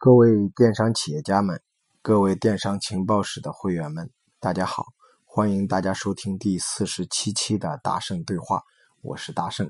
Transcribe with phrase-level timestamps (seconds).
[0.00, 1.60] 各位电商企业家们，
[2.02, 4.86] 各位电商情报室的会员们，大家好！
[5.24, 8.62] 欢迎大家收听第四十七期的大圣对话，
[9.02, 9.68] 我是大圣。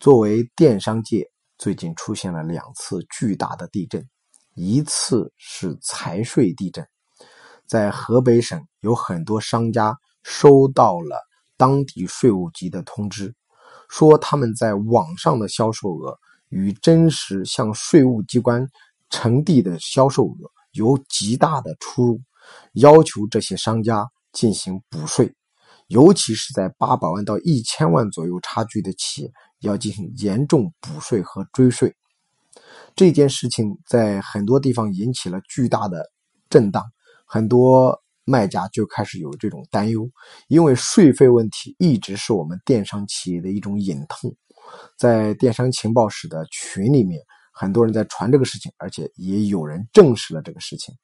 [0.00, 4.08] 作为电商界，最近出现了两次巨大的地震，
[4.54, 6.88] 一次是财税地震，
[7.66, 11.20] 在河北省有很多商家收到了
[11.58, 13.34] 当地税务局的通知，
[13.90, 16.18] 说他们在网上的销售额
[16.48, 18.66] 与真实向税务机关。
[19.10, 22.20] 成地的销售额有极大的出入，
[22.74, 25.32] 要求这些商家进行补税，
[25.86, 31.94] 尤其是在八百万到一千万左右差距的企业，要进行严重补税和追税。
[32.94, 36.10] 这件事情在很多地方引起了巨大的
[36.50, 36.84] 震荡，
[37.26, 40.10] 很多卖家就开始有这种担忧，
[40.48, 44.34] 因为税费问题一直是我们电商企业的一种隐痛，
[44.98, 47.20] 在电商情报室的群里面。
[47.58, 50.94] 很多人在传这个事情，而且也有人证实了这个事情，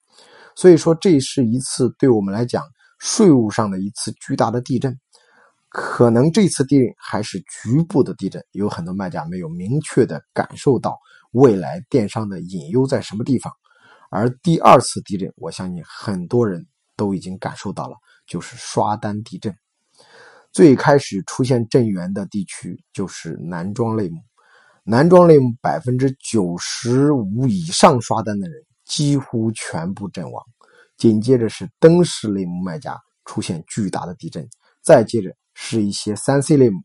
[0.55, 2.63] 所以说这是一次对我们来讲
[2.99, 4.95] 税务上的一次巨大的地震。
[5.71, 10.99] 可能这次地震还是局部的地震，有很多卖家没有明确的感受到
[11.31, 13.51] 未来电商的隐忧在什么地方。
[14.11, 19.57] 而第二次地震，我相信很多人都已经感受到了，就是刷单地震。
[20.53, 24.21] 最开始出现震源的地区就是男装类目。
[24.85, 30.45] 男装类目百分之九十五以上刷单的人几乎全部阵亡，
[30.97, 34.45] 紧接着是灯饰类目卖家出现巨大的地震，
[34.83, 36.81] 再接着是一些三 C 类目，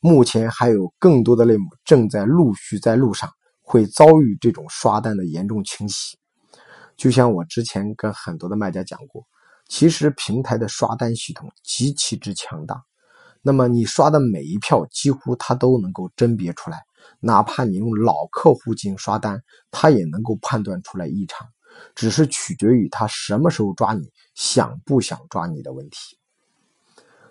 [0.00, 6.16] 目前还有更多的类目正在陆续在路上会遭遇这种刷单的严重清洗。
[6.96, 9.22] 就像我之前跟很多的卖家讲过，
[9.68, 12.82] 其实平台的刷单系统极其之强大，
[13.46, 16.82] 那么你刷的每一票几乎他都能够甄别出来。
[17.20, 21.46] 哪怕你用老客户进行刷单，他也能够判断出来异常，
[21.94, 26.18] 只是取决于他什么时候抓你，想不想抓你的问题。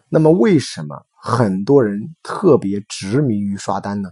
[0.08, 4.10] 那么，为什么很多人特别执迷于刷单呢？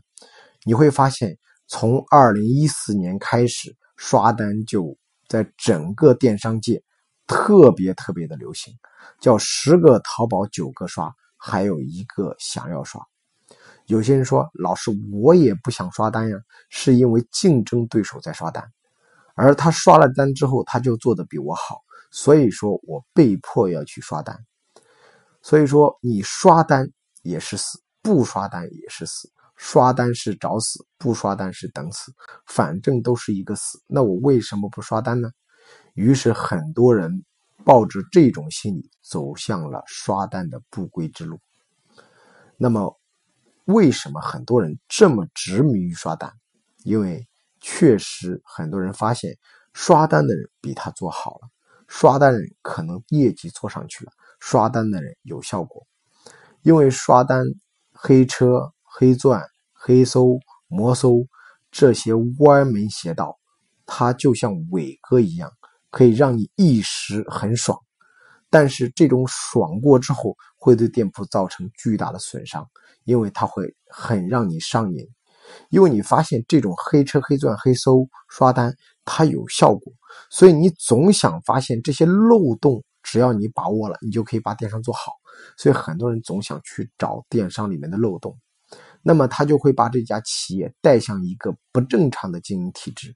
[0.66, 1.38] 你会发现，
[1.68, 4.98] 从二零一四年开始，刷单就
[5.30, 6.84] 在整个电商界
[7.28, 8.74] 特别特别的流行，
[9.22, 11.16] 叫十个淘宝九个刷，
[11.46, 13.06] 还有一个想要刷。
[13.88, 16.38] 有些人说：“老师，我也不想刷单呀，
[16.70, 18.66] 是因为竞争对手在刷单，
[19.36, 24.40] 而他刷了单之后，他就做的比我好，所以说我被迫要去刷单。
[25.42, 26.90] 所以说，你刷单
[27.24, 29.30] 也是死，不刷单也是死。
[29.58, 32.14] 刷单是找死，不刷单是等死，
[32.46, 33.82] 反正都是一个死。
[33.86, 35.30] 那我为什么不刷单呢？
[35.94, 37.26] 于是很多人
[37.66, 41.40] 抱着这种心理走向了刷单的不归之路。
[42.58, 43.00] 那么。
[43.66, 46.30] 为什么很多人这么执迷于刷单？
[46.84, 47.26] 因为
[47.62, 49.38] 确实很多人发现
[49.72, 51.48] 刷单的人比他做好了，
[51.88, 55.88] 刷单人可能业绩做上去了，刷单的人有效果。
[56.62, 57.46] 因为刷单、
[57.94, 59.42] 黑车、黑钻、
[59.72, 60.38] 黑搜、
[60.68, 61.26] 魔搜
[61.72, 63.40] 这些歪门邪道，
[63.86, 65.50] 它就像伟哥一样，
[65.94, 67.78] 可以让你一时很爽。
[68.50, 72.68] 但是这种爽过之后，会对店铺造成巨大的损伤，
[73.04, 75.08] 因为它会很让你上瘾。
[75.70, 78.74] 因为你发现这种黑车、黑钻、黑搜刷单，
[79.06, 79.94] 它有效果，
[80.32, 85.12] 所以你总想发现这些漏洞，只要你把握了，你就可以把电商做好。
[85.58, 88.36] 所以很多人总想去找电商里面的漏洞，
[89.02, 93.14] 那么他就会把这家企业带向一个不正常的经营体制，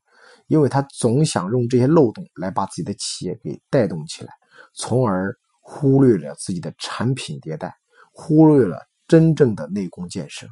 [0.48, 4.34] 因为他总想用这些漏洞来把自己的企业给带动起来。
[4.74, 7.76] 从而忽略了自己的产品迭代，
[8.12, 10.48] 忽略了真正的内功建设。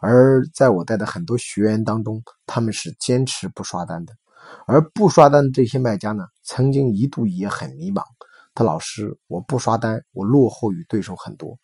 [0.00, 4.14] 而在我带的很多学员当中，他们是坚持不刷单的。
[4.66, 8.02] 而不刷单的这些卖家呢，曾经一度也很迷茫。
[8.54, 11.58] 他老师，我不刷单，我落后于对手很多。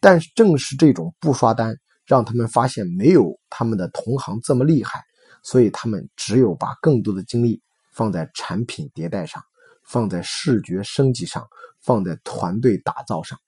[0.00, 5.00] 但是正是这种不刷单，让他们发现没有他们的同行这么厉害，
[5.44, 9.40] 所以他们只有把更多的精力放在产品迭代上。
[9.86, 11.46] 放在视觉升级上，
[11.82, 13.38] 放在团队打造上。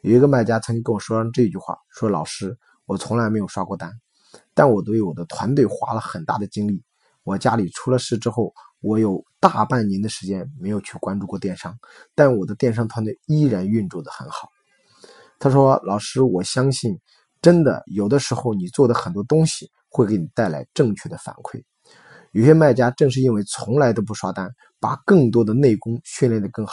[0.00, 3.92] 有一个卖家曾经跟我说上这句话：“说老师，我从来没有刷过单，
[4.54, 6.82] 但我对我的团队花了很大的精力。
[7.22, 11.78] 我家里出了事之后，我有大半年的时间没有去关注过电商，
[12.16, 14.48] 但我的电商团队依然运作的很好。”
[15.38, 16.98] 他说：“老师，我相信，
[17.40, 21.62] 真的有的时候你做的很多东西会给你带来正确的反馈。”
[22.32, 24.50] 有些卖家正是因为从来都不刷单，
[24.80, 26.72] 把更多的内功训练得更好，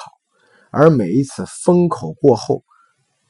[0.71, 2.63] 而每一次风口过后，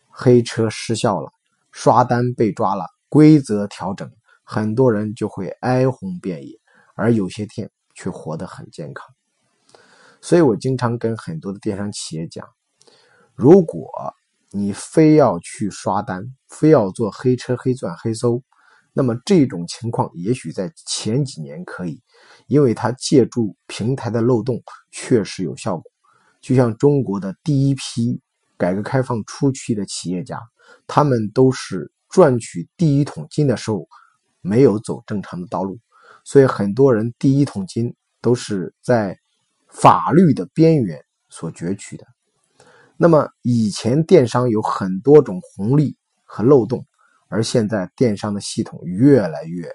[0.09, 1.31] 黑车失效了，
[1.71, 4.11] 刷单被抓了，规则调整，
[4.43, 6.53] 很多人就会哀鸿遍野，
[6.93, 9.07] 而有些店却活得很健康。
[10.21, 12.47] 所以我经常跟很多的电商企业讲，
[13.33, 13.89] 如果
[14.51, 18.43] 你非要去刷单，非要做黑车、黑钻、黑搜，
[18.99, 22.01] 那么这种情况也许在前几年可以，
[22.47, 24.61] 因为它借助平台的漏洞
[24.91, 25.89] 确实有效果。
[26.41, 28.19] 就像中国的第一批
[28.57, 30.37] 改革开放初期的企业家，
[30.85, 33.87] 他们都是赚取第一桶金的时候
[34.41, 35.79] 没有走正常的道路，
[36.25, 39.17] 所以很多人第一桶金都是在
[39.69, 42.05] 法律的边缘所攫取的。
[42.97, 45.95] 那么以前电商有很多种红利
[46.25, 46.85] 和漏洞，
[47.29, 49.71] 而现在电商的系统越来越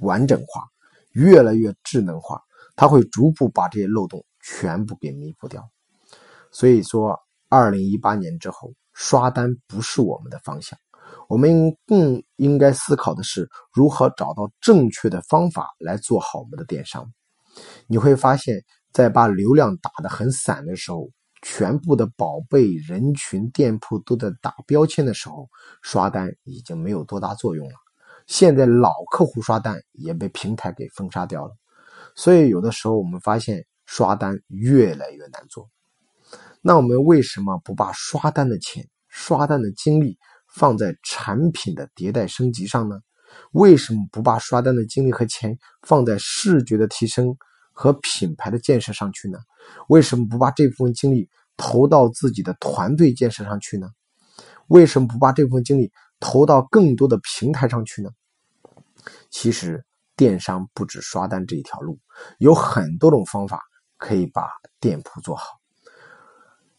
[0.00, 0.62] 完整化，
[1.10, 2.40] 越来越智能化，
[2.76, 4.24] 它会逐步把这些漏洞。
[4.40, 5.68] 全部给弥补掉，
[6.52, 7.20] 所以说，
[7.50, 10.78] 二零一八年之后，刷单不是我们的方向，
[11.28, 17.12] 我们更应该思考的是如何找到正确的方法来做好我们的电商。
[17.88, 21.10] 你会发现在把流量打得很散的时候，
[21.42, 25.48] 全部的宝贝人群、店铺都在打标签的时候，
[25.82, 27.74] 刷单已经没有多大作用了。
[28.26, 31.54] 现在老客户刷单也被平台给封杀掉了，
[32.14, 33.64] 所以有的时候我们发现。
[33.90, 35.70] 刷单越来越难做，
[36.60, 43.00] 那我们为什么不把刷单的钱、刷单的精力放在产品的迭代升级上呢？
[43.52, 47.34] 为什么不把刷单的精力和钱放在视觉的提升
[47.78, 49.38] 和品牌的建设上去呢？
[49.86, 53.88] 为什么不把这部分精力投到自己的团队建设上去呢？
[54.66, 58.10] 为什么不把这部分精力投到更多的平台上去呢？
[59.30, 59.84] 其实，
[60.16, 62.00] 电商不止刷单这一条路，
[62.38, 63.62] 有很多种方法。
[64.00, 64.48] 可以把
[64.78, 65.44] 店铺做好。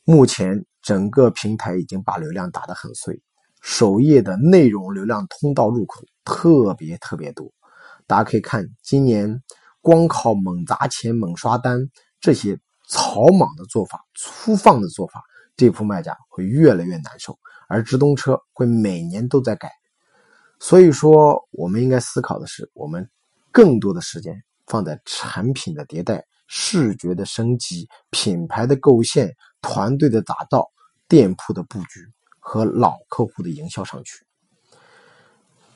[0.05, 3.21] 目前整个平台已经把流量打得很碎，
[3.61, 7.51] 首页的内容流量通道入口特别特别多。
[8.07, 9.43] 大家可以看，今年
[9.81, 11.89] 光靠猛砸钱、猛刷单
[12.19, 15.23] 这些草莽的做法、粗放的做法，
[15.55, 17.37] 这铺卖家会越来越难受，
[17.67, 19.71] 而直通车会每年都在改。
[20.59, 23.09] 所以说，我们应该思考的是，我们
[23.51, 26.25] 更多的时间放在产品的迭代。
[26.51, 29.31] 视觉的升级、品牌的构建、
[29.61, 30.67] 团队的打造、
[31.07, 31.99] 店铺的布局
[32.39, 34.25] 和老客户的营销上去，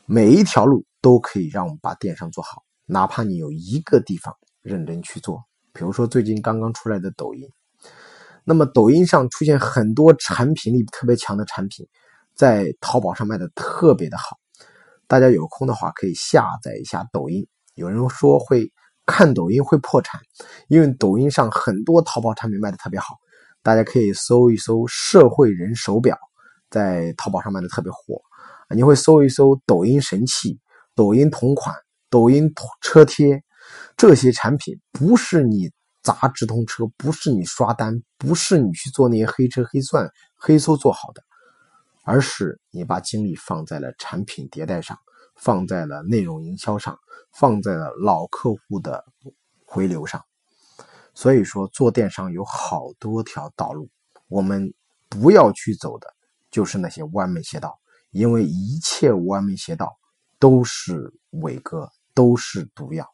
[0.07, 2.63] 每一条路都可以让我们把电商做好。
[2.85, 5.43] 哪怕你有一个地方认真去做，
[5.73, 7.47] 比如说最近刚刚出来的抖音，
[8.43, 11.87] 那么抖音上出现很多产品力特别强的产品，
[12.35, 14.37] 在淘宝上卖的特别的好。
[15.07, 17.47] 大家有空的话可以下载一下抖音。
[17.75, 18.71] 有人说会。
[19.05, 20.21] 看抖音会破产，
[20.69, 23.17] 因为抖音上很多淘宝产品卖的特别好，
[23.61, 26.17] 大家可以搜一搜社会人手表，
[26.69, 28.21] 在淘宝上卖的特别火。
[28.73, 30.57] 你会搜一搜抖音神器、
[30.95, 31.75] 抖音同款、
[32.13, 33.43] 抖音车贴，
[33.97, 35.71] 这些产品不是你
[36.03, 41.23] 砸直通车，不是你刷单，不是你去做那些黑车黑钻、黑搜做好的，
[42.03, 44.95] 而是你把精力放在了产品迭代上。
[45.35, 46.95] 放在了内容营销上，
[47.31, 49.03] 放在了老客户的
[49.65, 50.23] 回流上。
[51.15, 53.89] 所以说，做电商有好多条道路，
[54.27, 54.71] 我们
[55.09, 56.07] 不要去走的
[56.51, 57.79] 就是那些歪门邪道，
[58.11, 59.91] 因为一切歪门邪道
[60.37, 63.07] 都是伟哥，都是毒药。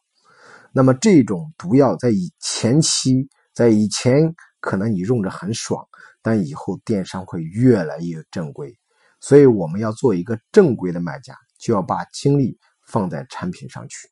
[0.72, 5.86] 那么这种毒药在以前期，在以前可能你用着很爽，
[6.22, 8.76] 但以后电商会越来越正规。
[9.20, 11.34] 所以我们要做一个正规的卖家。
[11.62, 14.08] 就要把精力放在产品上去，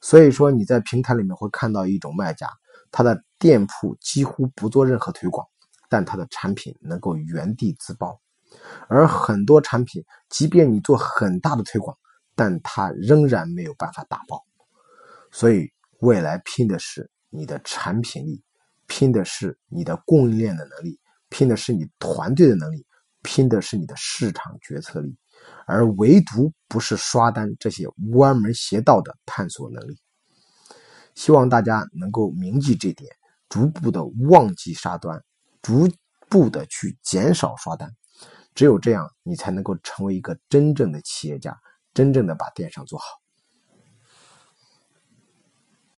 [0.00, 2.50] 所以说你在平台里面会看到一种卖家，
[2.90, 5.46] 他的店铺几乎不做任何推广，
[5.88, 8.20] 但他的产品能够原地自爆，
[8.88, 11.96] 而很多产品，即便你做很大的推广，
[12.38, 14.40] 但它仍然没有办法打爆。
[15.32, 15.68] 所以
[15.98, 18.40] 未来拼的是你的产品力，
[18.86, 22.86] 拼的是你的供应链的能力，拼的是你团队的能力，
[23.22, 25.18] 拼的是你的市场决策力。
[25.66, 29.98] 而唯独不是刷单这些歪门邪道的探索能力。
[31.16, 33.10] 希望大家能够铭记这点，
[33.48, 35.20] 逐步的忘记刷单，
[35.60, 35.88] 逐
[36.28, 37.90] 步的去减少刷单。
[38.54, 41.56] 只有这样，你才能够成为一个真正的企业家，
[41.94, 43.27] 真正的把电商做好。